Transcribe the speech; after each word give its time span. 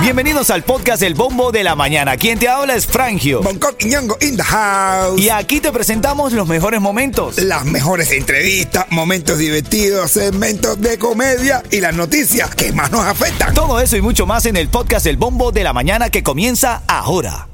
Bienvenidos 0.00 0.50
al 0.50 0.62
podcast 0.62 1.02
El 1.02 1.14
Bombo 1.14 1.50
de 1.52 1.64
la 1.64 1.74
Mañana. 1.74 2.16
Quien 2.16 2.38
te 2.38 2.48
habla 2.48 2.74
es 2.76 2.86
Frangio. 2.86 3.42
Bangkok 3.42 3.76
y 3.80 3.86
Ñongo 3.86 4.16
in 4.20 4.36
the 4.36 4.42
house. 4.42 5.20
Y 5.20 5.30
aquí 5.30 5.60
te 5.60 5.72
presentamos 5.72 6.32
los 6.32 6.46
mejores 6.46 6.80
momentos. 6.80 7.38
Las 7.38 7.64
mejores 7.64 8.12
entrevistas, 8.12 8.86
momentos 8.90 9.38
divertidos, 9.38 10.12
segmentos 10.12 10.80
de 10.80 10.98
comedia 10.98 11.62
y 11.70 11.80
las 11.80 11.94
noticias 11.94 12.54
que 12.54 12.72
más 12.72 12.90
nos 12.92 13.04
afectan. 13.04 13.52
Todo 13.54 13.80
eso 13.80 13.96
y 13.96 14.02
mucho 14.02 14.26
más 14.26 14.46
en 14.46 14.56
el 14.56 14.68
podcast 14.68 15.06
El 15.06 15.16
Bombo 15.16 15.50
de 15.50 15.64
la 15.64 15.72
Mañana 15.72 16.08
que 16.10 16.22
comienza 16.22 16.82
ahora. 16.86 17.48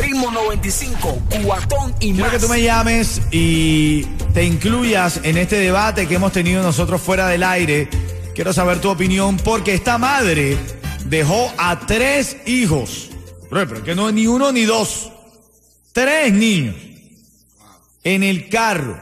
Ritmo 0.00 0.30
95, 0.30 1.18
cuatón 1.44 1.94
y 2.00 2.12
Quiero 2.12 2.26
más. 2.26 2.30
que 2.34 2.38
tú 2.38 2.48
me 2.48 2.62
llames 2.62 3.20
y 3.32 4.02
te 4.34 4.44
incluyas 4.44 5.20
en 5.24 5.36
este 5.36 5.56
debate 5.56 6.06
que 6.06 6.14
hemos 6.14 6.32
tenido 6.32 6.62
nosotros 6.62 7.00
fuera 7.00 7.26
del 7.28 7.42
aire. 7.42 7.88
Quiero 8.34 8.52
saber 8.52 8.80
tu 8.80 8.90
opinión 8.90 9.36
porque 9.38 9.74
esta 9.74 9.98
madre 9.98 10.56
dejó 11.06 11.52
a 11.58 11.80
tres 11.86 12.36
hijos. 12.46 13.10
Pero, 13.50 13.82
que 13.82 13.94
no 13.94 14.08
es 14.08 14.14
ni 14.14 14.26
uno 14.26 14.52
ni 14.52 14.64
dos. 14.64 15.10
Tres 15.92 16.32
niños 16.32 16.76
en 18.04 18.22
el 18.22 18.48
carro 18.48 18.98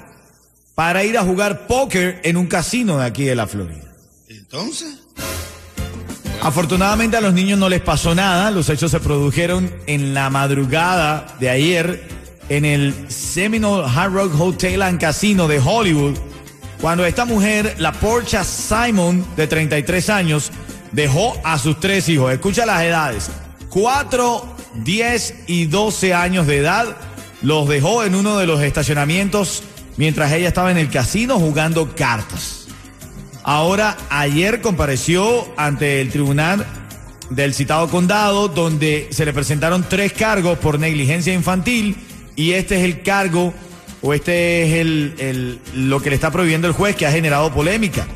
para 0.74 1.04
ir 1.04 1.18
a 1.18 1.22
jugar 1.22 1.66
póker 1.66 2.20
en 2.24 2.36
un 2.36 2.46
casino 2.46 2.98
de 2.98 3.06
aquí 3.06 3.24
de 3.24 3.34
la 3.34 3.46
Florida. 3.46 3.92
Entonces, 4.28 4.98
Afortunadamente 6.40 7.16
a 7.16 7.20
los 7.20 7.34
niños 7.34 7.58
no 7.58 7.68
les 7.68 7.80
pasó 7.80 8.14
nada. 8.14 8.50
Los 8.50 8.70
hechos 8.70 8.92
se 8.92 9.00
produjeron 9.00 9.72
en 9.86 10.14
la 10.14 10.30
madrugada 10.30 11.36
de 11.40 11.50
ayer 11.50 12.08
en 12.48 12.64
el 12.64 13.10
Seminole 13.10 13.88
Hard 13.88 14.12
Rock 14.12 14.40
Hotel 14.40 14.82
and 14.82 15.00
Casino 15.00 15.48
de 15.48 15.58
Hollywood, 15.58 16.16
cuando 16.80 17.04
esta 17.04 17.24
mujer, 17.24 17.74
la 17.78 17.92
Portia 17.92 18.44
Simon, 18.44 19.26
de 19.36 19.46
33 19.46 20.10
años, 20.10 20.50
dejó 20.92 21.36
a 21.44 21.58
sus 21.58 21.80
tres 21.80 22.08
hijos. 22.08 22.32
Escucha 22.32 22.64
las 22.66 22.82
edades. 22.82 23.30
4, 23.70 24.56
10 24.84 25.34
y 25.46 25.66
12 25.66 26.14
años 26.14 26.46
de 26.46 26.58
edad. 26.58 26.96
Los 27.42 27.68
dejó 27.68 28.04
en 28.04 28.14
uno 28.14 28.38
de 28.38 28.46
los 28.46 28.62
estacionamientos 28.62 29.62
mientras 29.96 30.32
ella 30.32 30.48
estaba 30.48 30.70
en 30.70 30.78
el 30.78 30.88
casino 30.88 31.38
jugando 31.38 31.94
cartas. 31.94 32.68
Ahora, 33.42 33.96
ayer 34.10 34.60
compareció 34.60 35.46
ante 35.56 36.00
el 36.00 36.10
tribunal 36.10 36.64
del 37.30 37.54
citado 37.54 37.88
condado, 37.88 38.48
donde 38.48 39.08
se 39.10 39.24
le 39.24 39.32
presentaron 39.32 39.84
tres 39.88 40.12
cargos 40.12 40.58
por 40.58 40.78
negligencia 40.78 41.34
infantil, 41.34 41.96
y 42.36 42.52
este 42.52 42.76
es 42.76 42.84
el 42.84 43.02
cargo, 43.02 43.52
o 44.02 44.14
este 44.14 44.64
es 44.64 44.72
el, 44.80 45.14
el- 45.18 45.60
lo 45.88 46.00
que 46.00 46.10
le 46.10 46.14
está 46.16 46.30
prohibiendo 46.30 46.66
el 46.68 46.72
juez, 46.74 46.96
que 46.96 47.06
ha 47.06 47.12
generado 47.12 47.52
polémica. 47.52 48.06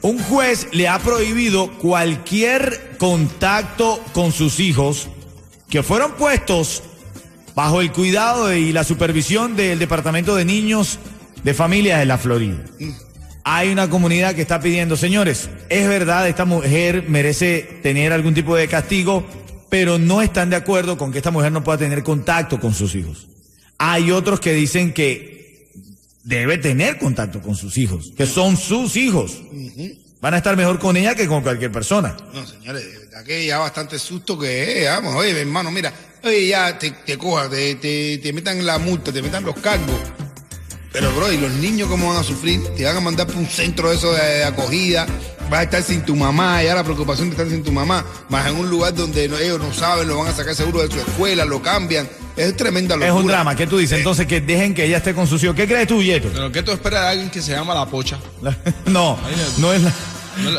Un 0.00 0.18
juez 0.18 0.66
le 0.72 0.88
ha 0.88 0.98
prohibido 0.98 1.70
cualquier 1.78 2.96
contacto 2.98 4.02
con 4.12 4.32
sus 4.32 4.58
hijos 4.60 5.08
que 5.68 5.82
fueron 5.82 6.12
puestos 6.12 6.82
bajo 7.54 7.80
el 7.80 7.92
cuidado 7.92 8.52
y 8.54 8.72
la 8.72 8.82
supervisión 8.84 9.54
del 9.56 9.78
Departamento 9.78 10.34
de 10.34 10.44
Niños 10.44 10.98
de 11.44 11.54
Familias 11.54 11.98
de 12.00 12.06
la 12.06 12.18
Florida. 12.18 12.58
Hay 13.44 13.70
una 13.70 13.88
comunidad 13.90 14.34
que 14.34 14.42
está 14.42 14.60
pidiendo, 14.60 14.96
señores, 14.96 15.50
es 15.68 15.88
verdad, 15.88 16.28
esta 16.28 16.44
mujer 16.44 17.04
merece 17.08 17.80
tener 17.82 18.12
algún 18.12 18.34
tipo 18.34 18.54
de 18.56 18.68
castigo, 18.68 19.24
pero 19.68 19.98
no 19.98 20.22
están 20.22 20.50
de 20.50 20.56
acuerdo 20.56 20.96
con 20.96 21.10
que 21.12 21.18
esta 21.18 21.30
mujer 21.30 21.50
no 21.52 21.64
pueda 21.64 21.78
tener 21.78 22.02
contacto 22.02 22.60
con 22.60 22.72
sus 22.74 22.94
hijos. 22.94 23.28
Hay 23.78 24.10
otros 24.12 24.38
que 24.40 24.52
dicen 24.52 24.92
que 24.92 25.31
debe 26.24 26.58
tener 26.58 26.98
contacto 26.98 27.40
con 27.40 27.56
sus 27.56 27.76
hijos, 27.78 28.12
que 28.16 28.26
son 28.26 28.56
sus 28.56 28.96
hijos. 28.96 29.42
Van 30.20 30.34
a 30.34 30.36
estar 30.38 30.56
mejor 30.56 30.78
con 30.78 30.96
ella 30.96 31.14
que 31.14 31.26
con 31.26 31.42
cualquier 31.42 31.72
persona. 31.72 32.16
no, 32.32 32.46
señores, 32.46 32.84
de 32.84 32.98
verdad 33.00 33.24
que 33.24 33.46
ya 33.46 33.58
bastante 33.58 33.98
susto 33.98 34.38
que 34.38 34.84
es. 34.84 34.88
Vamos, 34.88 35.14
oye, 35.16 35.38
hermano, 35.40 35.70
mira, 35.70 35.92
oye, 36.22 36.46
ya 36.46 36.78
te, 36.78 36.92
te 36.92 37.18
coja, 37.18 37.48
te, 37.50 37.74
te, 37.76 38.18
te 38.18 38.32
metan 38.32 38.64
la 38.64 38.78
multa, 38.78 39.12
te 39.12 39.20
metan 39.20 39.44
los 39.44 39.56
cargos. 39.58 39.96
Pero, 40.92 41.12
bro, 41.16 41.32
¿y 41.32 41.38
los 41.38 41.50
niños 41.54 41.88
cómo 41.88 42.08
van 42.08 42.18
a 42.18 42.22
sufrir? 42.22 42.62
Te 42.76 42.84
van 42.84 42.98
a 42.98 43.00
mandar 43.00 43.26
por 43.26 43.36
un 43.36 43.46
centro 43.46 43.88
de 43.88 43.96
eso 43.96 44.12
de, 44.12 44.22
de 44.22 44.44
acogida, 44.44 45.06
vas 45.52 45.60
a 45.60 45.62
estar 45.64 45.82
sin 45.82 46.02
tu 46.02 46.16
mamá, 46.16 46.62
ya 46.62 46.74
la 46.74 46.82
preocupación 46.82 47.28
de 47.28 47.34
estar 47.34 47.46
sin 47.48 47.62
tu 47.62 47.70
mamá, 47.70 48.04
más 48.30 48.46
en 48.48 48.56
un 48.56 48.70
lugar 48.70 48.94
donde 48.94 49.28
no- 49.28 49.36
ellos 49.36 49.60
no 49.60 49.72
saben, 49.72 50.08
lo 50.08 50.16
van 50.18 50.28
a 50.28 50.32
sacar 50.34 50.54
seguro 50.54 50.80
de 50.80 50.90
su 50.92 50.98
escuela, 50.98 51.44
lo 51.44 51.60
cambian. 51.62 52.08
Es 52.36 52.56
tremenda 52.56 52.96
locura. 52.96 53.12
Es 53.14 53.20
un 53.20 53.26
drama. 53.26 53.54
¿Qué 53.54 53.66
tú 53.66 53.76
dices? 53.76 53.98
Entonces 53.98 54.26
que 54.26 54.40
dejen 54.40 54.74
que 54.74 54.86
ella 54.86 54.96
esté 54.96 55.14
con 55.14 55.26
hijos. 55.26 55.54
¿Qué 55.54 55.68
crees 55.68 55.86
tú, 55.86 56.02
Yeto? 56.02 56.30
Pero 56.32 56.50
¿qué 56.50 56.62
tú 56.62 56.72
esperas 56.72 57.02
de 57.02 57.08
alguien 57.08 57.30
que 57.30 57.42
se 57.42 57.52
llama 57.52 57.74
La 57.74 57.84
Pocha? 57.84 58.18
La- 58.40 58.56
No, 58.86 59.18
no 59.58 59.72
es 59.74 59.82
la, 59.82 59.92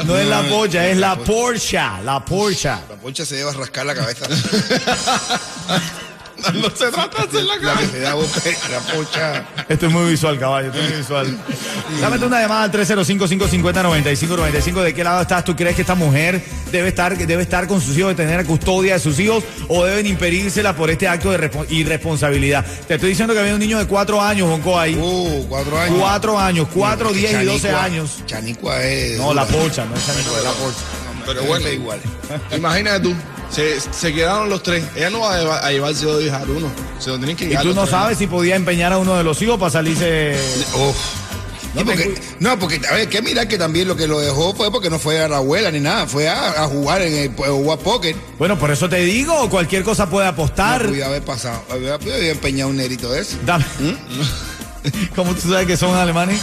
no 0.04 0.16
es 0.16 0.28
la 0.28 0.48
polla, 0.48 0.88
es 0.88 0.98
la 0.98 1.16
Porsche, 1.18 1.80
la 2.06 2.24
Porsche. 2.24 2.70
La 2.70 2.96
pocha 3.02 3.26
se 3.26 3.36
debe 3.38 3.52
rascar 3.54 3.88
la 3.88 3.96
cabeza. 3.96 4.28
no 6.54 6.70
se 6.70 6.92
trata 6.92 7.26
de 7.26 7.30
hacer 7.30 7.44
la 7.44 7.56
la 7.58 7.76
que 7.80 7.88
se 7.88 8.00
da 8.00 8.14
boca 8.16 8.42
la 8.72 8.80
pocha. 8.94 9.46
Esto 9.70 9.86
es 9.88 9.92
muy 9.92 10.10
visual, 10.12 10.40
caballo, 10.40 10.68
esto 10.70 10.80
es 10.82 10.90
muy 10.90 10.98
visual. 11.00 11.38
Dame 12.02 12.18
una 12.26 12.42
llamada 12.42 12.64
al 12.64 12.72
305-550-9595. 12.72 14.82
¿De 14.84 14.94
qué 14.94 15.04
lado 15.04 15.22
estás? 15.22 15.44
¿Tú 15.46 15.56
crees 15.56 15.76
que 15.76 15.82
esta 15.82 15.96
mujer 15.96 16.42
debe 16.72 16.90
estar, 16.90 17.16
debe 17.18 17.44
estar 17.44 17.68
con 17.68 17.82
sus 17.82 17.98
hijos, 17.98 18.16
de 18.16 18.24
tener 18.24 18.46
custodia 18.46 18.94
de 18.96 19.00
sus 19.00 19.20
hijos, 19.20 19.44
o 19.68 19.84
deben 19.86 20.06
impedírsela 20.08 20.76
por 20.76 20.90
este 20.90 21.08
acto 21.08 21.32
de 21.32 21.38
respo- 21.52 21.66
irresponsabilidad? 21.70 22.66
Te 22.88 22.96
estoy 22.96 23.10
diciendo 23.10 23.34
que 23.34 23.40
había 23.40 23.54
un 23.54 23.60
niño 23.60 23.78
de 23.80 23.88
cuatro 23.88 24.22
años, 24.22 24.48
Bonco, 24.50 24.80
ahí. 24.80 24.96
Uh, 24.96 25.46
cuatro 25.48 25.80
años. 25.80 25.96
Cuatro 26.00 26.40
años, 26.40 26.68
cuatro, 26.74 27.14
diez 27.14 27.42
y 27.42 27.46
doce 27.46 27.70
Chanicua- 27.70 27.84
años. 27.84 28.24
Chanicua 28.26 28.84
es. 28.84 29.18
No, 29.20 29.34
la 29.34 29.46
pocha, 29.46 29.86
no 29.86 29.96
es 29.96 30.06
Chanicua, 30.06 30.38
es 30.38 30.44
la 30.44 30.52
pocha. 30.52 30.78
Pero 31.26 31.44
bueno, 31.44 31.70
igual. 31.70 32.00
Imagínate 32.56 33.00
tú, 33.02 33.16
se, 33.54 33.80
se 33.80 34.14
quedaron 34.14 34.50
los 34.50 34.62
tres. 34.64 34.84
Ella 34.96 35.10
no 35.10 35.20
va 35.22 35.36
a, 35.36 35.40
llevar- 35.40 35.64
a 35.66 35.72
llevarse 35.72 36.06
dos 36.06 36.24
hijas 36.24 36.44
uno. 36.48 36.72
Se 37.00 37.10
lo 37.10 37.18
tienen 37.18 37.36
que 37.36 37.46
Y 37.46 37.56
tú 37.58 37.74
no 37.74 37.86
sabes 37.88 38.18
si 38.18 38.28
podía 38.28 38.56
empeñar 38.56 38.92
a 38.94 38.98
uno 38.98 39.16
de 39.18 39.24
los 39.24 39.42
hijos 39.42 39.58
para 39.60 39.72
salirse. 39.72 40.36
Uf. 40.76 40.96
No, 41.76 41.84
porque, 41.84 42.14
no, 42.40 42.60
porque, 42.60 42.80
a 42.88 42.94
ver, 42.94 43.10
que 43.10 43.24
mirar 43.24 43.48
que 43.48 43.58
también 43.58 43.88
lo 43.88 43.96
que 43.96 44.06
lo 44.08 44.20
dejó 44.20 44.54
fue 44.54 44.70
porque 44.72 44.92
no 44.92 45.00
fue 45.00 45.20
a 45.20 45.28
la 45.28 45.38
abuela 45.38 45.72
ni 45.72 45.80
nada, 45.80 46.06
fue 46.06 46.30
a, 46.30 46.64
a 46.64 46.68
jugar 46.68 47.02
en 47.02 47.14
el 47.16 47.30
a 47.44 47.48
jugar 47.50 47.80
póker. 47.80 48.16
Bueno, 48.38 48.60
por 48.60 48.70
eso 48.70 48.88
te 48.88 48.98
digo, 48.98 49.50
cualquier 49.50 49.82
cosa 49.84 50.08
puede 50.08 50.28
apostar. 50.28 50.88
No 50.92 51.04
haber 51.06 51.24
pasado, 51.24 51.64
había, 51.72 51.96
había 51.96 52.30
empeñado 52.30 52.70
un 52.70 52.78
nerito 52.78 53.12
de 53.12 53.22
eso. 53.22 53.38
Dame. 53.44 53.66
¿Cómo 55.16 55.34
tú 55.34 55.50
sabes 55.50 55.66
que 55.66 55.76
son 55.76 55.96
alemanes? 55.96 56.40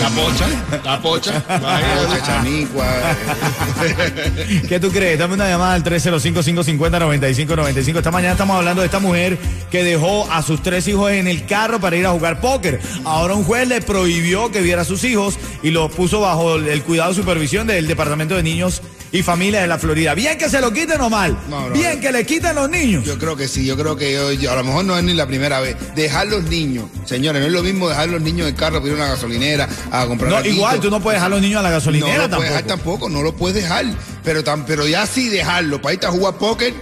La 0.00 0.08
Pocha, 0.08 0.46
La 0.84 1.00
Pocha. 1.00 1.44
Imagínate. 1.48 2.22
Chanicua. 2.24 2.86
¿Qué 4.68 4.80
tú 4.80 4.90
crees? 4.90 5.16
Dame 5.18 5.34
una 5.34 5.48
llamada 5.48 5.74
al 5.74 5.84
305-550-9595. 5.84 7.98
Esta 7.98 8.10
mañana 8.10 8.32
estamos 8.32 8.56
hablando 8.56 8.80
de 8.80 8.86
esta 8.86 9.00
mujer 9.00 9.36
que 9.70 9.84
dejó 9.84 10.26
a 10.30 10.40
sus 10.42 10.62
tres 10.62 10.88
hijos 10.88 11.12
en 11.12 11.28
el 11.28 11.44
carro 11.46 11.78
para 11.80 11.96
ir 11.96 12.06
a 12.06 12.10
jugar 12.10 12.40
póker. 12.40 12.80
Ahora 13.04 13.34
un 13.34 13.44
juez 13.44 13.68
le 13.68 13.82
prohibió 13.82 14.50
que 14.50 14.62
viera 14.62 14.80
a 14.82 14.86
sus 14.86 15.04
hijos 15.04 15.38
y 15.62 15.70
los 15.70 15.92
puso 15.92 16.20
bajo 16.20 16.56
el 16.56 16.82
cuidado 16.82 17.12
y 17.12 17.14
supervisión 17.14 17.66
del 17.66 17.86
Departamento 17.86 18.34
de 18.34 18.42
Niños 18.42 18.80
y 19.12 19.22
Familias 19.22 19.62
de 19.62 19.68
la 19.68 19.78
Florida. 19.78 20.14
Bien 20.14 20.38
que 20.38 20.48
se 20.48 20.60
lo 20.60 20.72
quiten 20.72 21.00
o 21.00 21.10
mal. 21.10 21.36
No, 21.48 21.68
no, 21.68 21.74
Bien 21.74 21.96
no. 21.96 22.00
que 22.00 22.12
le 22.12 22.24
quiten 22.24 22.54
los 22.54 22.70
niños. 22.70 23.04
Yo 23.04 23.18
creo 23.18 23.36
que 23.36 23.46
sí, 23.46 23.64
yo 23.66 23.76
creo 23.76 23.94
que 23.96 24.12
yo- 24.12 24.32
yo- 24.32 24.50
a 24.50 24.56
lo 24.56 24.64
mejor 24.64 24.84
no 24.86 24.96
es 24.96 25.04
ni 25.04 25.12
la 25.14 25.26
primera 25.26 25.60
vez. 25.60 25.76
Dejar 25.94 26.28
los 26.28 26.44
niños, 26.44 26.86
señores, 27.04 27.40
no 27.42 27.46
es 27.46 27.52
lo 27.52 27.62
mismo 27.62 27.88
dejar 27.88 28.08
los 28.08 28.22
niños 28.22 28.48
en 28.48 28.54
el 28.54 28.58
carro 28.58 28.84
ir 28.86 28.92
a 28.92 28.96
una 28.96 29.08
gasolinera 29.08 29.68
a 29.90 30.06
comprar 30.06 30.30
No, 30.30 30.36
alguito. 30.38 30.56
igual, 30.56 30.80
tú 30.80 30.90
no 30.90 31.00
puedes 31.00 31.18
dejar 31.18 31.30
los 31.30 31.40
niños 31.42 31.60
a 31.60 31.62
la 31.62 31.68
No 31.70 31.74
gasolinera 31.76 32.06
lo 32.08 32.16
puedes 32.16 32.30
tampoco. 32.30 32.42
dejar 32.48 32.64
tampoco, 32.64 33.08
no 33.10 33.22
lo 33.22 33.36
puedes 33.36 33.62
dejar. 33.62 33.84
Pero, 34.24 34.42
tan, 34.42 34.64
pero 34.64 34.86
ya 34.88 35.06
sí 35.06 35.28
dejarlo 35.28 35.80
para 35.82 35.94
irte 35.94 36.06
a 36.06 36.10
jugar 36.10 36.34
póker. 36.34 36.72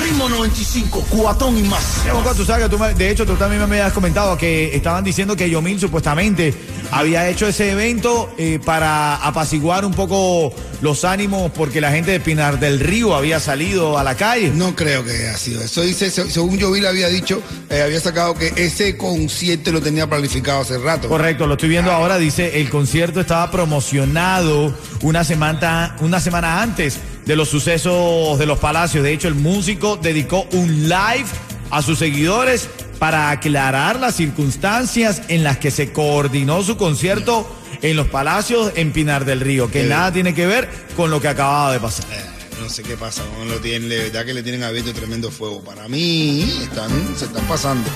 Ritmo 0.00 0.28
95, 0.28 1.04
cuatón 1.10 1.56
y 1.56 1.62
más. 1.62 2.02
Moca, 2.12 2.34
tú 2.34 2.44
sabes 2.44 2.64
que 2.64 2.70
tú 2.70 2.78
me- 2.82 2.94
de 2.94 3.10
hecho 3.10 3.24
tú 3.24 3.36
también 3.36 3.60
me 3.68 3.76
habías 3.76 3.92
comentado 3.92 4.36
que 4.36 4.74
estaban 4.74 5.04
diciendo 5.04 5.36
que 5.36 5.48
Yomil 5.48 5.78
supuestamente 5.78 6.52
había 6.90 7.28
hecho 7.28 7.46
ese 7.46 7.70
evento 7.70 8.34
eh, 8.36 8.58
para 8.64 9.14
apaciguar 9.16 9.84
un 9.84 9.92
poco 9.94 10.52
los 10.82 11.04
ánimos 11.04 11.50
porque 11.52 11.80
la 11.80 11.90
gente 11.92 12.10
de 12.10 12.20
Pinar 12.20 12.60
del 12.60 12.78
Río 12.80 13.14
había 13.14 13.40
salido 13.40 13.96
a 13.98 14.04
la 14.04 14.16
calle. 14.16 14.50
No 14.54 14.76
creo 14.76 15.04
que 15.04 15.12
haya 15.12 15.38
sido 15.38 15.62
eso. 15.62 15.80
Dice, 15.82 16.10
se- 16.10 16.28
según 16.30 16.58
yo 16.58 16.70
vi, 16.70 16.80
le 16.80 16.88
había 16.88 17.08
dicho, 17.08 17.40
eh, 17.70 17.80
había 17.82 18.00
sacado 18.00 18.34
que 18.34 18.52
ese 18.56 18.96
concierto 18.96 19.72
lo 19.72 19.80
tenía 19.80 20.06
planificado 20.08 20.60
hace 20.60 20.76
rato. 20.78 21.08
Correcto, 21.08 21.46
lo 21.46 21.54
estoy 21.54 21.68
viendo 21.70 21.90
ahora, 21.92 22.18
dice, 22.18 22.60
el 22.60 22.68
concierto 22.68 23.20
estaba 23.20 23.50
promocionado 23.50 24.76
una 25.02 25.24
semana, 25.24 25.96
una 26.00 26.20
semana 26.20 26.60
antes 26.62 26.98
de 27.24 27.36
los 27.36 27.48
sucesos 27.48 28.38
de 28.38 28.46
los 28.46 28.58
palacios. 28.58 29.04
De 29.04 29.12
hecho, 29.12 29.28
el 29.28 29.34
músico 29.36 29.96
dedicó 29.96 30.46
un 30.52 30.88
live 30.88 31.26
a 31.70 31.80
sus 31.82 31.98
seguidores 32.00 32.68
para 32.98 33.30
aclarar 33.30 34.00
las 34.00 34.16
circunstancias 34.16 35.22
en 35.28 35.44
las 35.44 35.58
que 35.58 35.70
se 35.70 35.92
coordinó 35.92 36.62
su 36.62 36.76
concierto 36.76 37.48
en 37.82 37.96
los 37.96 38.08
palacios 38.08 38.72
en 38.76 38.92
Pinar 38.92 39.24
del 39.24 39.40
Río, 39.40 39.66
que 39.70 39.82
Qué 39.82 39.88
nada 39.88 40.12
tiene 40.12 40.34
que 40.34 40.46
ver 40.46 40.68
con 40.96 41.10
lo 41.10 41.20
que 41.20 41.28
acababa 41.28 41.72
de 41.72 41.80
pasar. 41.80 42.06
Eh, 42.12 42.24
No 42.60 42.68
sé 42.68 42.82
qué 42.82 42.96
pasa, 42.96 43.22
no 43.38 43.44
lo 43.44 43.58
tienen, 43.60 43.88
de 43.88 43.98
verdad 44.04 44.24
que 44.24 44.34
le 44.34 44.42
tienen 44.42 44.62
abierto 44.62 44.92
tremendo 44.92 45.30
fuego. 45.30 45.62
Para 45.62 45.88
mí, 45.88 46.42
están, 46.62 46.90
se 47.16 47.24
están 47.24 47.44
pasando. 47.46 47.88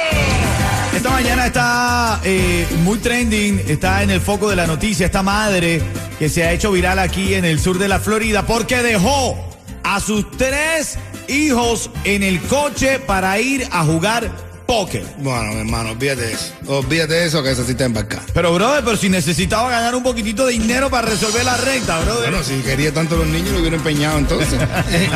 Esta 0.96 1.10
mañana 1.10 1.48
está 1.48 2.22
eh, 2.24 2.68
muy 2.84 3.00
trending, 3.00 3.64
está 3.68 4.04
en 4.04 4.12
el 4.12 4.22
foco 4.22 4.48
de 4.48 4.56
la 4.56 4.68
noticia 4.68 5.08
esta 5.08 5.24
madre 5.24 5.82
que 6.20 6.30
se 6.30 6.44
ha 6.44 6.52
hecho 6.52 6.72
viral 6.72 7.00
aquí 7.00 7.34
en 7.36 7.46
el 7.46 7.60
sur 7.60 7.78
de 7.78 7.88
la 7.88 8.00
Florida 8.00 8.46
porque 8.46 8.82
dejó 8.82 9.38
a 9.84 10.00
sus 10.00 10.30
tres 10.32 10.98
hijos 11.28 11.90
en 12.04 12.24
el 12.24 12.42
coche 12.42 13.00
para 13.00 13.40
ir 13.40 13.68
a 13.72 13.84
jugar 13.84 14.32
póker. 14.66 15.06
Bueno, 15.20 15.54
mi 15.54 15.60
hermano, 15.62 15.92
olvídate 15.92 16.22
de 16.22 16.34
eso. 16.34 16.54
Olvídate 16.68 17.14
de 17.14 17.26
eso, 17.26 17.42
que 17.42 17.52
esa 17.52 17.64
cita 17.64 17.86
embarcada. 17.86 18.24
Pero, 18.34 18.54
brother, 18.54 18.84
pero 18.84 18.98
si 18.98 19.10
necesitaba 19.10 19.70
ganar 19.72 19.96
un 19.96 20.04
poquitito 20.04 20.46
de 20.46 20.54
dinero 20.54 20.90
para 20.90 21.08
resolver 21.08 21.46
la 21.46 21.56
renta, 21.58 22.00
brother. 22.02 22.30
Bueno, 22.30 22.44
si 22.44 22.56
quería 22.62 22.94
tanto 22.94 23.16
los 23.16 23.28
niños, 23.28 23.52
lo 23.52 23.60
hubiera 23.60 23.78
empeñado 23.78 24.18
entonces. 24.18 24.54
¿Eh? 24.92 25.08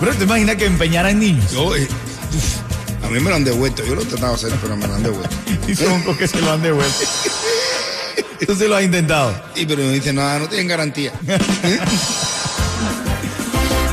Bro, 0.00 0.14
¿te 0.14 0.24
imaginas 0.24 0.56
que 0.56 0.66
empeñaran 0.66 1.18
niños? 1.18 1.50
Yo, 1.50 1.74
eh, 1.76 1.88
a 3.04 3.08
mí 3.08 3.20
me 3.20 3.30
lo 3.30 3.36
han 3.36 3.44
devuelto. 3.44 3.84
Yo 3.84 3.94
lo 3.94 4.02
he 4.02 4.06
tratado 4.06 4.36
de 4.36 4.46
hacer, 4.46 4.58
pero 4.62 4.76
me 4.76 4.86
lo 4.86 4.94
han 4.94 5.02
devuelto. 5.02 5.36
Y 5.68 5.74
son 5.74 6.02
que 6.16 6.28
se 6.28 6.40
lo 6.40 6.52
han 6.52 6.62
devuelto. 6.62 6.94
Entonces 8.44 8.68
lo 8.68 8.76
ha 8.76 8.82
intentado. 8.82 9.34
Y 9.56 9.64
pero 9.66 9.82
me 9.82 9.92
dicen, 9.92 10.16
nada, 10.16 10.38
no 10.38 10.48
tienen 10.48 10.68
garantía. 10.68 11.12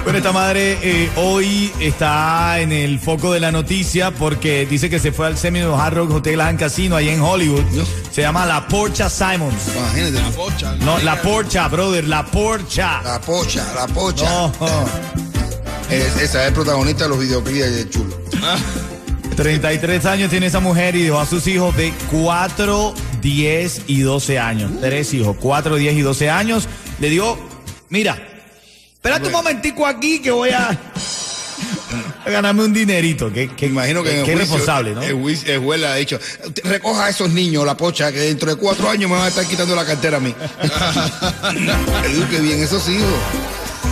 Bueno, 0.04 0.18
esta 0.18 0.32
madre 0.32 0.80
eh, 0.82 1.12
hoy 1.16 1.72
está 1.80 2.60
en 2.60 2.72
el 2.72 3.00
foco 3.00 3.32
de 3.34 3.40
la 3.40 3.52
noticia 3.52 4.10
porque 4.10 4.66
dice 4.66 4.90
que 4.90 4.98
se 4.98 5.12
fue 5.12 5.28
al 5.28 5.38
Seminole 5.38 5.76
Hard 5.80 5.94
Rock 5.96 6.12
Hotel 6.12 6.42
and 6.42 6.60
Casino 6.60 6.96
ahí 6.96 7.10
en 7.10 7.22
Hollywood. 7.22 7.64
No. 7.72 7.84
Se 8.12 8.22
llama 8.22 8.48
La 8.48 8.68
Porcha 8.68 9.10
Simons. 9.12 9.54
Imagínate. 9.78 10.14
La, 10.14 10.30
Pocha. 10.32 10.76
No, 10.78 10.98
La 11.00 11.22
Porcha, 11.22 11.68
brother, 11.68 12.08
La 12.08 12.26
Porcha. 12.26 13.20
pocha, 13.24 13.64
la 13.76 13.86
pocha. 13.88 14.26
No, 14.28 14.52
Es- 15.92 16.16
esa 16.20 16.42
es 16.42 16.48
el 16.48 16.54
protagonista 16.56 17.04
de 17.04 17.10
los 17.12 17.20
videoclips 17.20 17.76
de 17.76 17.90
Chulo. 17.90 18.18
33 19.36 20.06
años 20.08 20.30
tiene 20.32 20.48
esa 20.48 20.60
mujer 20.60 20.96
y 20.96 21.04
dejó 21.04 21.20
a 21.20 21.26
sus 21.28 21.46
hijos 21.48 21.78
de 21.78 21.94
4, 22.12 22.94
10 23.22 23.82
y 23.88 24.02
12 24.02 24.40
años. 24.40 24.72
Tres 24.82 25.14
hijos, 25.14 25.36
4, 25.40 25.76
10 25.76 25.94
y 25.96 26.02
12 26.02 26.30
años. 26.30 26.68
Le 27.00 27.10
digo, 27.10 27.38
mira, 27.90 28.18
espérate 28.94 29.28
un 29.28 29.34
momentico 29.34 29.86
aquí 29.88 30.20
que 30.20 30.32
voy 30.32 30.50
a, 30.50 30.70
a 32.26 32.30
ganarme 32.30 32.64
un 32.66 32.74
dinerito. 32.74 33.32
Qué, 33.32 33.50
qué- 33.56 33.68
Imagino 33.68 34.04
que 34.04 34.10
juicio, 34.22 34.38
responsable, 34.38 34.94
¿no? 34.96 35.02
El, 35.02 35.14
juicio- 35.16 35.54
el 35.54 35.60
juez 35.60 35.80
le 35.80 35.88
ha 35.88 35.96
dicho, 35.96 36.20
recoja 36.64 37.06
a 37.06 37.10
esos 37.10 37.30
niños, 37.32 37.66
la 37.66 37.76
pocha, 37.78 38.12
que 38.12 38.20
dentro 38.20 38.50
de 38.50 38.56
cuatro 38.58 38.90
años 38.90 39.10
me 39.10 39.16
van 39.18 39.26
a 39.26 39.30
estar 39.30 39.46
quitando 39.46 39.76
la 39.76 39.86
cartera 39.86 40.18
a 40.18 40.20
mí. 40.20 40.34
Eduque 42.06 42.40
bien 42.42 42.62
esos 42.62 42.88
hijos. 42.90 43.08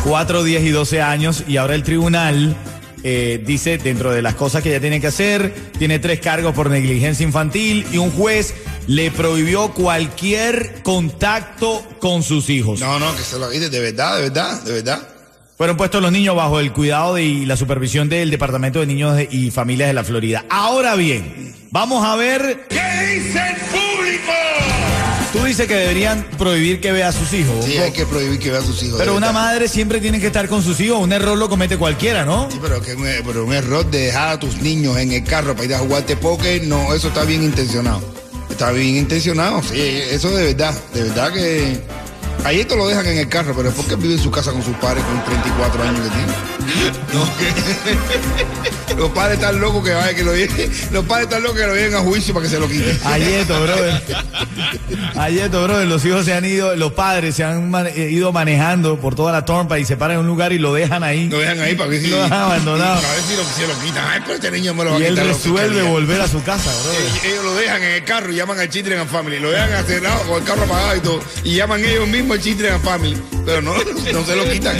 4, 0.04 0.44
10 0.44 0.64
y 0.64 0.70
12 0.70 1.02
años 1.02 1.44
y 1.48 1.58
ahora 1.58 1.76
el 1.76 1.84
tribunal 1.84 2.56
eh, 3.04 3.42
dice 3.46 3.78
dentro 3.78 4.12
de 4.12 4.22
las 4.22 4.36
cosas 4.36 4.64
que 4.64 4.70
ella 4.70 4.80
tiene 4.80 5.02
que 5.02 5.08
hacer, 5.08 5.54
tiene 5.78 6.00
tres 6.00 6.20
cargos 6.22 6.54
por 6.54 6.70
negligencia 6.70 7.26
infantil 7.26 7.86
y 7.92 7.98
un 7.98 8.10
juez 8.12 8.54
le 8.90 9.12
prohibió 9.12 9.72
cualquier 9.72 10.82
contacto 10.82 11.86
con 12.00 12.24
sus 12.24 12.50
hijos. 12.50 12.80
No, 12.80 12.98
no, 12.98 13.16
que 13.16 13.22
se 13.22 13.38
lo 13.38 13.48
quite, 13.52 13.70
de 13.70 13.80
verdad, 13.80 14.16
de 14.16 14.22
verdad, 14.24 14.64
de 14.64 14.72
verdad. 14.74 15.08
Fueron 15.58 15.78
puestos 15.78 16.02
los 16.02 16.12
niños 16.12 16.36
bajo 16.36 16.60
el 16.60 16.74
cuidado 16.74 17.14
de- 17.14 17.24
y 17.24 17.46
la 17.46 17.56
supervisión 17.56 18.10
del 18.10 18.32
Departamento 18.32 18.80
de 18.80 18.88
Niños 18.88 19.16
de- 19.16 19.28
y 19.32 19.52
Familias 19.52 19.90
de 19.90 19.94
la 19.94 20.04
Florida. 20.04 20.44
Ahora 20.50 20.96
bien, 20.96 21.54
vamos 21.70 22.04
a 22.04 22.16
ver 22.16 22.66
¿Qué 22.68 23.18
hice 23.18 23.38
en 23.38 23.56
público! 23.70 24.32
Tú 25.34 25.44
dices 25.46 25.68
que 25.68 25.76
deberían 25.76 26.24
prohibir 26.40 26.82
que 26.82 26.92
vea 26.92 27.10
a 27.10 27.12
sus 27.12 27.32
hijos. 27.34 27.64
Sí, 27.64 27.78
hay 27.78 27.92
que 27.92 28.08
prohibir 28.08 28.40
que 28.40 28.50
vea 28.50 28.60
a 28.62 28.64
sus 28.64 28.82
hijos. 28.82 28.98
Pero 28.98 29.16
una 29.16 29.32
madre 29.32 29.68
siempre 29.68 30.02
tiene 30.02 30.20
que 30.20 30.26
estar 30.28 30.48
con 30.50 30.64
sus 30.64 30.80
hijos. 30.80 31.00
Un 31.00 31.14
error 31.14 31.38
lo 31.38 31.48
comete 31.48 31.78
cualquiera, 31.78 32.26
¿no? 32.26 32.50
Sí, 32.50 32.58
pero 32.60 32.82
que 32.82 32.96
un, 32.96 33.06
pero 33.24 33.46
un 33.46 33.54
error 33.54 33.86
de 33.92 34.00
dejar 34.08 34.30
a 34.30 34.40
tus 34.40 34.58
niños 34.64 34.98
en 34.98 35.12
el 35.12 35.24
carro 35.24 35.54
para 35.54 35.66
ir 35.66 35.76
a 35.76 35.80
jugarte 35.80 36.18
póker, 36.18 36.64
no, 36.64 36.92
eso 36.96 37.10
está 37.10 37.24
bien 37.26 37.44
intencionado. 37.44 38.02
Está 38.60 38.72
bien 38.74 38.98
intencionado, 38.98 39.64
sí, 39.64 39.80
eso 39.80 40.32
de 40.32 40.48
verdad, 40.48 40.76
de 40.94 41.04
verdad 41.04 41.32
que... 41.32 41.80
Ahí 42.44 42.60
esto 42.60 42.76
lo 42.76 42.90
dejan 42.90 43.06
en 43.06 43.20
el 43.20 43.30
carro, 43.30 43.54
pero 43.56 43.70
es 43.70 43.76
porque 43.76 43.96
vive 43.96 44.16
en 44.16 44.20
su 44.20 44.30
casa 44.32 44.52
con 44.52 44.62
sus 44.62 44.76
padres 44.76 45.02
con 45.06 45.24
34 45.24 45.82
años 45.82 46.02
que 46.02 46.10
tiene. 46.10 46.34
No, 47.14 47.24
que- 47.38 48.89
los 49.00 49.10
padres 49.12 49.40
están 49.40 49.60
locos 49.60 49.84
que 49.84 49.94
vayan 49.94 50.16
que 50.16 50.24
lo 50.24 50.36
lleven, 50.36 50.72
los 50.92 51.06
padres 51.06 51.26
están 51.28 51.42
locos 51.44 51.58
que 51.60 51.66
lo 51.68 51.76
lleven 51.76 51.96
a 51.96 52.00
juicio 52.00 52.34
para 52.34 52.44
que 52.46 52.50
se 52.52 52.60
lo 52.60 52.68
quiten. 52.68 53.00
Ayeto, 53.06 53.62
brother. 53.62 54.02
Ayeto, 55.16 55.64
brother. 55.64 55.88
Los 55.88 56.04
hijos 56.06 56.26
se 56.26 56.34
han 56.34 56.46
ido, 56.46 56.76
los 56.76 56.94
padres 56.94 57.36
se 57.36 57.44
han 57.44 57.70
man- 57.70 57.88
eh, 57.88 58.10
ido 58.12 58.32
manejando 58.32 59.00
por 59.00 59.16
toda 59.16 59.32
la 59.32 59.46
torpa 59.46 59.80
y 59.80 59.86
se 59.86 59.98
paran 59.98 60.16
en 60.16 60.22
un 60.22 60.28
lugar 60.28 60.52
y 60.54 60.60
lo 60.60 60.74
dejan 60.74 61.04
ahí. 61.04 61.28
Lo 61.30 61.40
dejan 61.40 61.60
ahí 61.62 61.76
para 61.76 61.90
que 61.90 62.00
si, 62.02 62.08
Lo 62.08 62.18
dejan 62.24 62.34
abandonado. 62.42 62.98
A 62.98 63.02
ver 63.14 63.22
si 63.28 63.36
lo, 63.36 63.44
se 63.44 63.68
lo 63.74 63.80
quitan. 63.86 64.06
Ay, 64.10 64.20
pero 64.22 64.36
este 64.36 64.52
niño 64.52 64.74
me 64.74 64.84
lo 64.84 64.92
va 64.92 64.98
a 64.98 65.00
Y 65.00 65.04
él 65.04 65.10
quitar. 65.12 65.26
la 65.26 65.34
resuelve 65.34 65.82
volver 65.84 66.22
a 66.22 66.28
su 66.28 66.44
casa, 66.44 66.72
brother. 66.84 67.02
Ellos, 67.32 67.44
lo 67.44 67.56
dejan 67.56 67.84
en 67.84 67.92
el 67.94 68.04
carro 68.04 68.32
y 68.32 68.36
llaman 68.36 68.60
al 68.60 68.70
Children 68.70 69.00
and 69.00 69.10
Family. 69.10 69.40
Lo 69.40 69.52
dejan 69.52 69.74
acerrado 69.74 70.22
con 70.28 70.38
el 70.38 70.44
carro 70.44 70.64
apagado 70.64 70.96
y 70.96 71.00
todo. 71.02 71.20
Y 71.44 71.56
llaman 71.56 71.84
ellos 71.84 72.08
mismos 72.08 72.38
al 72.38 72.44
Children 72.44 72.74
and 72.74 72.84
Family. 72.84 73.18
Pero 73.46 73.62
no, 73.62 73.74
no 74.14 74.26
se 74.26 74.36
lo 74.36 74.50
quitan. 74.50 74.78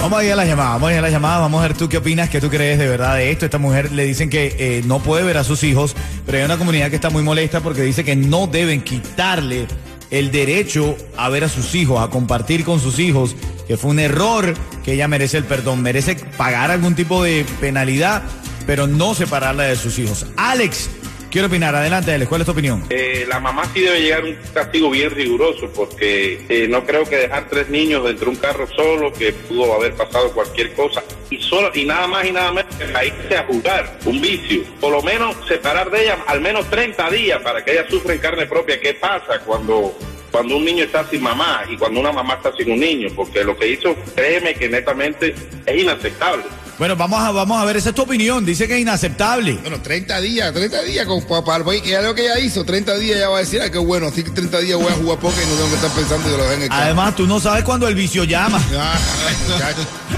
Vamos 0.00 0.18
a 0.20 0.24
ir 0.24 0.32
a 0.32 0.36
la 0.36 0.44
llamada, 0.44 0.70
vamos 0.70 0.88
a 0.90 0.92
ir 0.94 0.98
a 0.98 1.02
la 1.02 1.10
llamada, 1.10 1.38
vamos 1.38 1.60
a 1.62 1.68
ver 1.68 1.76
tú 1.76 1.88
qué 1.88 1.98
opinas, 1.98 2.28
qué 2.28 2.40
tú 2.40 2.50
crees 2.50 2.78
de 2.78 2.88
verdad 2.88 3.16
de 3.16 3.30
esto. 3.30 3.41
Esta 3.46 3.58
mujer 3.58 3.92
le 3.92 4.04
dicen 4.04 4.30
que 4.30 4.56
eh, 4.58 4.82
no 4.84 5.00
puede 5.00 5.24
ver 5.24 5.36
a 5.36 5.44
sus 5.44 5.64
hijos, 5.64 5.94
pero 6.26 6.38
hay 6.38 6.44
una 6.44 6.58
comunidad 6.58 6.90
que 6.90 6.96
está 6.96 7.10
muy 7.10 7.22
molesta 7.22 7.60
porque 7.60 7.82
dice 7.82 8.04
que 8.04 8.16
no 8.16 8.46
deben 8.46 8.82
quitarle 8.82 9.66
el 10.10 10.30
derecho 10.30 10.96
a 11.16 11.28
ver 11.30 11.44
a 11.44 11.48
sus 11.48 11.74
hijos, 11.74 12.00
a 12.00 12.10
compartir 12.10 12.64
con 12.64 12.80
sus 12.80 12.98
hijos, 12.98 13.34
que 13.66 13.76
fue 13.76 13.90
un 13.90 13.98
error, 13.98 14.54
que 14.84 14.92
ella 14.92 15.08
merece 15.08 15.38
el 15.38 15.44
perdón, 15.44 15.82
merece 15.82 16.16
pagar 16.36 16.70
algún 16.70 16.94
tipo 16.94 17.22
de 17.22 17.46
penalidad, 17.60 18.22
pero 18.66 18.86
no 18.86 19.14
separarla 19.14 19.64
de 19.64 19.76
sus 19.76 19.98
hijos. 19.98 20.26
Alex, 20.36 20.90
quiero 21.32 21.46
opinar, 21.46 21.74
adelante, 21.74 22.26
¿cuál 22.26 22.42
es 22.42 22.44
tu 22.44 22.52
opinión? 22.52 22.84
Eh, 22.90 23.24
la 23.26 23.40
mamá 23.40 23.64
sí 23.72 23.80
debe 23.80 24.02
llegar 24.02 24.20
a 24.20 24.24
un 24.24 24.36
castigo 24.52 24.90
bien 24.90 25.10
riguroso 25.10 25.68
porque 25.74 26.44
eh, 26.48 26.68
no 26.68 26.84
creo 26.84 27.04
que 27.04 27.16
dejar 27.16 27.48
tres 27.48 27.70
niños 27.70 28.04
dentro 28.04 28.26
de 28.26 28.32
un 28.32 28.36
carro 28.36 28.68
solo 28.76 29.12
que 29.12 29.32
pudo 29.32 29.72
haber 29.72 29.94
pasado 29.94 30.30
cualquier 30.32 30.74
cosa 30.74 31.02
y 31.30 31.40
solo 31.40 31.70
y 31.74 31.86
nada 31.86 32.06
más 32.06 32.26
y 32.26 32.32
nada 32.32 32.52
menos 32.52 32.76
que 32.76 32.84
irse 32.84 33.36
a 33.36 33.44
jugar 33.44 33.98
un 34.04 34.20
vicio. 34.20 34.62
Por 34.78 34.92
lo 34.92 35.02
menos 35.02 35.34
separar 35.48 35.90
de 35.90 36.02
ella 36.02 36.18
al 36.26 36.42
menos 36.42 36.68
30 36.68 37.10
días 37.10 37.40
para 37.42 37.64
que 37.64 37.72
ella 37.72 37.86
sufra 37.88 38.12
en 38.12 38.20
carne 38.20 38.46
propia. 38.46 38.78
Qué 38.78 38.92
pasa 38.94 39.40
cuando 39.44 39.96
cuando 40.30 40.56
un 40.56 40.64
niño 40.64 40.84
está 40.84 41.04
sin 41.08 41.22
mamá 41.22 41.62
y 41.68 41.76
cuando 41.76 42.00
una 42.00 42.12
mamá 42.12 42.34
está 42.34 42.54
sin 42.56 42.72
un 42.72 42.80
niño 42.80 43.08
porque 43.14 43.44
lo 43.44 43.56
que 43.56 43.68
hizo 43.68 43.94
créeme 44.14 44.54
que 44.54 44.68
netamente 44.68 45.34
es 45.66 45.80
inaceptable 45.80 46.44
Bueno, 46.78 46.96
vamos 46.96 47.20
a, 47.20 47.30
vamos 47.30 47.60
a 47.60 47.64
ver, 47.64 47.76
esa 47.76 47.90
es 47.90 47.94
tu 47.94 48.02
opinión, 48.02 48.44
dice 48.44 48.66
que 48.66 48.74
es 48.74 48.80
inaceptable. 48.80 49.58
Bueno, 49.62 49.80
30 49.80 50.20
días, 50.20 50.52
30 50.52 50.82
días 50.82 51.06
con 51.06 51.22
papá. 51.22 51.62
Que 51.64 51.90
ya 51.90 52.00
lo 52.00 52.14
que 52.14 52.22
ella 52.22 52.38
hizo, 52.38 52.64
30 52.64 52.96
días 52.98 53.18
ya 53.18 53.28
va 53.28 53.36
a 53.36 53.40
decir, 53.40 53.60
ah, 53.60 53.70
qué 53.70 53.78
bueno, 53.78 54.06
así 54.06 54.22
que 54.22 54.30
30 54.30 54.58
días 54.60 54.78
voy 54.78 54.92
a 54.92 54.96
jugar 54.96 55.18
póker 55.18 55.42
y 55.42 55.46
no 55.46 55.54
tengo 55.54 55.68
que 55.68 55.74
estar 55.74 55.90
pensando 55.90 56.30
que 56.30 56.36
lo 56.36 56.44
dejen 56.44 56.62
en 56.62 56.72
el. 56.72 56.78
Además, 56.78 57.14
tú 57.14 57.26
no 57.26 57.40
sabes 57.40 57.64
cuándo 57.64 57.86
el 57.88 57.94
vicio 57.94 58.24
llama. 58.24 58.60
Ah. 58.76 58.98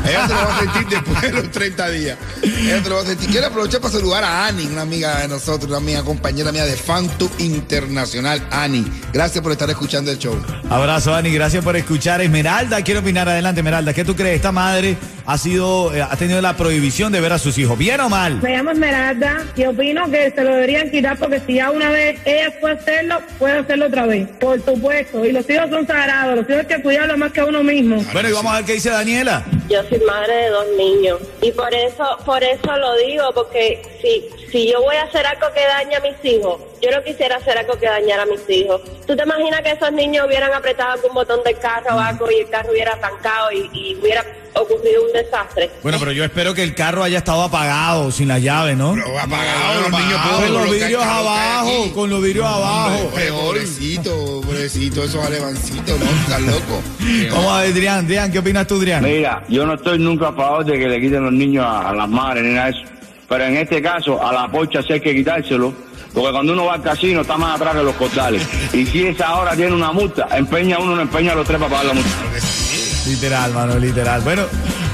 Ella 0.07 0.29
se 0.29 0.35
lo 0.35 0.41
va 0.41 0.57
a 0.57 0.61
sentir 0.61 0.87
después 0.89 1.23
de 1.23 1.33
los 1.33 1.51
30 1.51 1.91
días. 1.91 2.19
Ella 2.43 2.83
se 2.83 2.89
lo 2.89 2.97
va 2.97 3.03
a 3.03 3.07
sentir. 3.07 3.31
Quiero 3.31 3.47
aprovechar 3.47 3.81
para 3.81 3.93
saludar 3.93 4.25
a 4.25 4.47
Ani, 4.47 4.67
una 4.67 4.83
amiga 4.83 5.21
de 5.21 5.29
nosotros, 5.29 5.69
una 5.69 5.79
amiga 5.79 6.03
compañera 6.03 6.53
mía 6.53 6.65
de 6.65 6.77
Fantu 6.77 7.31
Internacional. 7.39 8.47
Ani, 8.51 8.85
gracias 9.13 9.43
por 9.43 9.53
estar 9.53 9.69
escuchando 9.71 10.11
el 10.11 10.19
show. 10.19 10.37
Abrazo, 10.71 11.15
Ani, 11.15 11.31
gracias 11.31 11.65
por 11.65 11.77
escuchar. 11.77 12.21
Esmeralda, 12.21 12.83
quiero 12.83 13.01
opinar 13.01 13.29
adelante, 13.29 13.61
Esmeralda. 13.61 13.93
¿Qué 13.93 14.05
tú 14.05 14.15
crees? 14.15 14.37
Esta 14.37 14.53
madre 14.53 14.97
ha 15.27 15.39
sido, 15.39 15.95
eh, 15.95 16.03
ha 16.03 16.17
tenido 16.17 16.41
la 16.45 16.57
prohibición 16.59 17.11
de 17.11 17.23
ver 17.23 17.33
a 17.33 17.39
sus 17.39 17.57
hijos. 17.57 17.79
¿Bien 17.79 17.99
o 18.01 18.11
mal? 18.11 18.43
Me 18.43 18.51
llamo 18.51 18.71
Esmeralda 18.71 19.47
y 19.57 19.65
opino 19.65 20.11
que 20.11 20.31
se 20.31 20.45
lo 20.45 20.51
deberían 20.51 20.91
quitar 20.91 21.17
porque 21.17 21.41
si 21.41 21.55
ya 21.55 21.71
una 21.71 21.89
vez 21.89 22.21
ella 22.27 22.53
fue 22.61 22.73
a 22.73 22.75
hacerlo, 22.75 23.19
puede 23.39 23.59
hacerlo 23.61 23.87
otra 23.87 24.05
vez. 24.05 24.29
Por 24.39 24.63
supuesto. 24.63 25.25
Y 25.25 25.33
los 25.33 25.49
hijos 25.49 25.71
son 25.71 25.87
sagrados. 25.87 26.37
Los 26.37 26.45
hijos 26.51 26.61
hay 26.61 26.67
que 26.67 26.83
cuidarlos 26.83 27.17
más 27.17 27.33
que 27.33 27.41
a 27.41 27.47
uno 27.47 27.63
mismo. 27.63 28.05
Bueno, 28.13 28.29
y 28.29 28.33
vamos 28.33 28.53
a 28.53 28.57
ver 28.57 28.67
qué 28.67 28.75
dice 28.75 28.91
Daniela. 28.91 29.43
Yo 29.71 29.83
soy 29.89 30.01
madre 30.01 30.35
de 30.35 30.49
dos 30.51 30.67
niños 30.77 31.21
y 31.41 31.51
por 31.53 31.73
eso, 31.73 32.19
por 32.27 32.45
eso 32.45 32.77
lo 32.77 32.95
digo, 32.99 33.33
porque 33.35 33.81
si, 34.03 34.29
si 34.53 34.71
yo 34.71 34.83
voy 34.83 34.97
a 34.97 35.05
hacer 35.05 35.25
algo 35.25 35.47
que 35.55 35.65
daña 35.65 35.97
a 35.97 36.01
mis 36.03 36.23
hijos, 36.31 36.61
yo 36.83 36.91
no 36.91 37.03
quisiera 37.03 37.37
hacer 37.37 37.57
algo 37.57 37.79
que 37.79 37.87
dañara 37.87 38.25
a 38.25 38.27
mis 38.27 38.43
hijos. 38.51 38.83
¿Tú 39.07 39.17
te 39.17 39.23
imaginas 39.23 39.63
que 39.63 39.71
esos 39.71 39.93
niños 39.93 40.27
hubieran 40.27 40.53
apretado 40.53 40.93
algún 40.93 41.15
botón 41.15 41.43
del 41.43 41.59
carro 41.59 41.97
o 41.97 41.99
algo 41.99 42.31
y 42.31 42.41
el 42.41 42.51
carro 42.51 42.71
hubiera 42.71 42.93
arrancado 42.93 43.51
y, 43.53 43.71
y 43.73 43.97
hubiera 43.97 44.23
ocurrido 44.55 45.05
un 45.05 45.13
desastre? 45.13 45.71
Bueno, 45.83 45.99
pero 45.99 46.13
yo 46.13 46.25
espero 46.25 46.55
que 46.55 46.63
el 46.63 46.75
carro 46.75 47.03
haya 47.03 47.19
estado 47.19 47.43
apagado, 47.43 48.11
sin 48.11 48.29
la 48.29 48.39
llave, 48.39 48.77
¿no? 48.77 48.95
Pero 48.95 49.19
apagado, 49.19 49.81
los 49.83 49.91
niños 49.91 50.21
Con 50.21 50.55
los 50.55 50.67
lo 50.67 50.73
vidrios 50.73 51.03
abajo, 51.03 51.93
con 51.95 52.11
los 52.11 52.23
vidrios 52.23 52.47
abajo. 52.47 52.97
Hombre, 53.07 53.33
pobrecito, 53.33 54.41
pobrecito, 54.43 55.05
esos 55.05 55.25
alevancitos, 55.25 55.99
¿no? 55.99 56.07
Están 56.07 56.47
locos. 56.47 56.85
Vamos 57.31 57.53
a 57.53 57.61
ver, 57.63 58.31
¿qué 58.31 58.39
opinas 58.39 58.67
tú, 58.67 58.77
Adrián? 58.77 59.05
Mira, 59.05 59.45
yo 59.49 59.67
no 59.67 59.75
estoy 59.75 59.99
nunca 59.99 60.29
a 60.29 60.33
favor 60.33 60.65
de 60.65 60.79
que 60.79 60.89
le 60.89 61.01
quiten 61.01 61.25
los 61.25 61.33
niños 61.33 61.65
a, 61.65 61.91
a 61.91 61.95
las 61.95 62.09
madres 62.09 62.45
ni 62.45 62.55
nada 62.55 62.67
de 62.67 62.71
eso. 62.73 62.83
Pero 63.29 63.45
en 63.45 63.57
este 63.57 63.83
caso, 63.83 64.25
a 64.25 64.33
la 64.33 64.49
pocha 64.49 64.83
sí 64.83 64.93
hay 64.95 65.01
que 65.01 65.15
quitárselo. 65.15 65.73
Porque 66.13 66.31
cuando 66.31 66.53
uno 66.53 66.67
va 66.67 66.75
al 66.75 66.83
casino 66.83 67.23
está 67.23 67.37
más 67.37 67.57
atrás 67.57 67.75
que 67.75 67.83
los 67.83 67.97
costales. 67.97 68.47
Y 68.73 68.87
si 68.87 69.07
esa 69.09 69.35
hora 69.35 69.57
tiene 69.57 69.75
una 69.75 69.91
multa, 69.91 70.29
empeña 70.31 70.79
uno, 70.79 70.95
no 70.95 71.03
empeña 71.03 71.33
a 71.33 71.35
los 71.35 71.47
tres 71.47 71.59
para 71.59 71.71
pagar 71.71 71.87
la 71.87 71.95
multa. 71.95 72.64
Literal, 73.07 73.53
mano, 73.53 73.79
literal. 73.79 74.23
Bueno, 74.23 74.45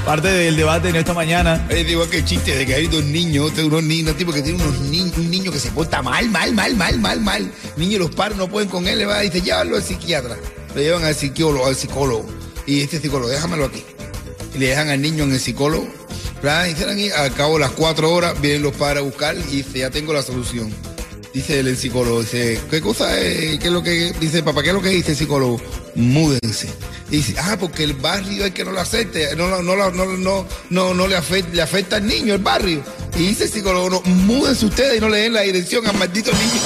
parte 0.05 0.27
del 0.27 0.55
debate 0.55 0.89
en 0.89 0.97
esta 0.97 1.13
mañana. 1.13 1.65
Es 1.69 1.89
igual 1.89 2.09
que 2.09 2.25
chiste 2.25 2.55
de 2.55 2.65
que 2.65 2.75
hay 2.75 2.87
dos 2.87 3.03
niños, 3.03 3.49
este, 3.49 3.63
unos 3.63 3.83
niños, 3.83 4.17
tipo 4.17 4.33
que 4.33 4.41
tiene 4.41 4.61
unos 4.61 4.79
niños, 4.81 5.17
un 5.17 5.31
niño 5.31 5.51
que 5.51 5.59
se 5.59 5.71
porta 5.71 6.01
mal, 6.01 6.29
mal, 6.29 6.53
mal, 6.53 6.75
mal, 6.75 6.99
mal, 6.99 7.21
mal. 7.21 7.51
Niños, 7.77 7.99
los 8.01 8.11
padres 8.11 8.37
no 8.37 8.49
pueden 8.49 8.69
con 8.69 8.87
él, 8.87 8.99
le 8.99 9.05
va 9.05 9.23
y 9.23 9.29
dice, 9.29 9.41
llévalo 9.41 9.77
al 9.77 9.83
psiquiatra. 9.83 10.35
Lo 10.75 10.81
llevan 10.81 11.05
al 11.05 11.15
psicólogo, 11.15 11.65
al 11.65 11.75
psicólogo. 11.75 12.25
Y 12.65 12.81
este 12.81 12.99
psicólogo, 12.99 13.29
déjamelo 13.29 13.65
aquí. 13.65 13.83
Y 14.55 14.57
le 14.57 14.67
dejan 14.67 14.89
al 14.89 15.01
niño 15.01 15.23
en 15.23 15.31
el 15.31 15.39
psicólogo. 15.39 15.87
Y 16.43 17.09
al 17.11 17.33
cabo 17.35 17.53
de 17.53 17.59
las 17.59 17.71
cuatro 17.71 18.11
horas, 18.11 18.39
vienen 18.41 18.63
los 18.63 18.75
padres 18.75 19.03
a 19.03 19.05
buscar 19.05 19.35
y 19.37 19.57
dice, 19.57 19.79
ya 19.79 19.89
tengo 19.89 20.11
la 20.11 20.23
solución. 20.23 20.73
Dice 21.33 21.59
el 21.59 21.77
psicólogo, 21.77 22.21
dice, 22.21 22.59
¿qué 22.69 22.81
cosa 22.81 23.17
es? 23.19 23.59
¿Qué 23.59 23.67
es 23.67 23.71
lo 23.71 23.83
que 23.83 24.11
dice 24.19 24.43
papá? 24.43 24.63
¿Qué 24.63 24.69
es 24.69 24.73
lo 24.73 24.81
que 24.81 24.89
dice 24.89 25.11
el 25.11 25.17
psicólogo? 25.17 25.61
Múdense. 25.95 26.67
Y 27.11 27.17
dice, 27.17 27.35
ah, 27.37 27.57
porque 27.59 27.83
el 27.83 27.93
barrio 27.93 28.45
es 28.45 28.53
que 28.53 28.63
no 28.63 28.71
lo 28.71 28.79
acepte, 28.79 29.35
no, 29.35 29.49
no, 29.49 29.61
no, 29.61 29.91
no, 29.91 30.47
no, 30.69 30.93
no 30.93 31.07
le, 31.07 31.17
afecta, 31.17 31.53
le 31.53 31.61
afecta 31.61 31.97
al 31.97 32.07
niño, 32.07 32.33
el 32.33 32.39
barrio. 32.41 32.81
Y 33.17 33.27
dice 33.27 33.43
el 33.43 33.49
psicólogo, 33.51 33.89
no, 33.89 34.01
múdense 34.01 34.65
ustedes 34.65 34.97
y 34.97 35.01
no 35.01 35.09
le 35.09 35.17
den 35.17 35.33
la 35.33 35.41
dirección 35.41 35.85
al 35.85 35.97
maldito 35.97 36.31
niño. 36.31 36.61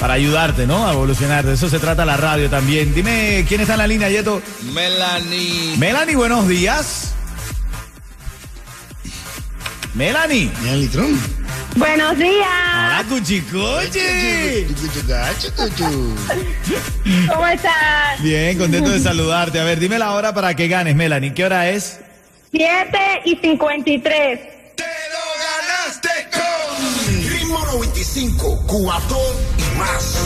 para 0.00 0.14
ayudarte, 0.14 0.66
¿no? 0.66 0.88
A 0.88 0.92
evolucionar. 0.92 1.46
De 1.46 1.54
eso 1.54 1.68
se 1.68 1.78
trata 1.78 2.04
la 2.04 2.16
radio 2.16 2.50
también. 2.50 2.92
Dime, 2.92 3.44
¿quién 3.46 3.60
está 3.60 3.74
en 3.74 3.78
la 3.78 3.86
línea, 3.86 4.10
Yeto? 4.10 4.42
Melanie. 4.72 5.76
Melanie, 5.76 6.16
buenos 6.16 6.48
días. 6.48 7.14
Melanie. 9.98 10.48
Melanie 10.62 10.86
Trump. 10.86 11.20
Buenos 11.74 12.16
días. 12.16 12.46
Hola, 12.46 13.04
cuchicoche. 13.08 14.68
¿Cómo 17.28 17.46
estás? 17.48 18.22
Bien, 18.22 18.56
contento 18.56 18.90
de 18.90 19.00
saludarte. 19.00 19.58
A 19.58 19.64
ver, 19.64 19.80
dime 19.80 19.98
la 19.98 20.12
hora 20.12 20.32
para 20.32 20.54
que 20.54 20.68
ganes, 20.68 20.94
Melanie. 20.94 21.34
¿Qué 21.34 21.44
hora 21.44 21.68
es? 21.68 21.98
7 22.52 22.96
y 23.24 23.36
53. 23.38 24.40
25, 27.98 28.62
cubatón 28.68 29.18
y 29.58 29.76
más. 29.76 30.16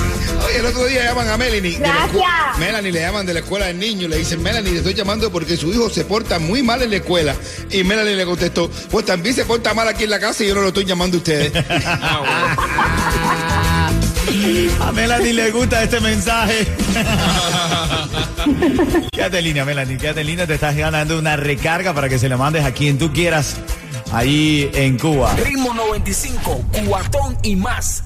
Oye, 0.47 0.59
el 0.59 0.67
otro 0.67 0.85
día 0.85 1.05
llaman 1.05 1.27
a 1.29 1.39
Melanie. 1.39 1.79
Gracias. 1.79 2.59
Melanie 2.59 2.93
le 2.93 3.01
llaman 3.01 3.25
de 3.25 3.33
la 3.33 3.41
escuela 3.41 3.65
del 3.65 3.79
niño. 3.79 4.09
Le 4.09 4.19
dicen, 4.19 4.43
Melanie, 4.43 4.73
le 4.73 4.79
estoy 4.79 4.93
llamando 4.93 5.33
porque 5.33 5.57
su 5.57 5.73
hijo 5.73 5.89
se 5.89 6.05
porta 6.05 6.39
muy 6.39 6.63
mal 6.63 6.83
en 6.83 6.91
la 6.91 6.97
escuela. 6.97 7.35
Y 7.71 7.83
Melanie 7.83 8.15
le 8.15 8.27
contestó, 8.27 8.71
pues 8.91 9.07
también 9.07 9.35
se 9.35 9.47
porta 9.47 9.73
mal 9.73 9.89
aquí 9.89 10.05
en 10.05 10.11
la 10.11 10.21
casa 10.21 10.45
y 10.45 10.49
yo 10.49 10.55
no 10.55 10.61
lo 10.61 10.69
estoy 10.69 10.85
llamando 10.85 11.17
a 11.17 11.19
ustedes. 11.19 11.51
a 14.81 14.93
Melanie 14.93 15.33
le 15.33 15.51
gusta 15.51 15.83
este 15.83 15.99
mensaje. 16.01 16.67
quédate 19.13 19.39
en 19.39 19.45
línea, 19.45 19.65
Melanie, 19.65 19.97
quédate 19.97 20.21
en 20.21 20.27
línea. 20.27 20.47
Te 20.47 20.53
estás 20.55 20.77
ganando 20.77 21.19
una 21.19 21.37
recarga 21.37 21.95
para 21.95 22.11
que 22.11 22.19
se 22.19 22.29
la 22.29 22.37
mandes 22.37 22.67
a 22.67 22.73
quien 22.73 22.99
tú 22.99 23.15
quieras 23.15 23.57
ahí 24.13 24.71
en 24.75 24.99
Cuba. 24.99 25.35
Ritmo 25.37 25.75
95, 25.75 26.65
Cubatón 26.73 27.37
y 27.43 27.57
más. 27.57 28.05